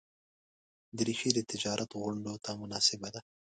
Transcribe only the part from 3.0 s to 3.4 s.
ده.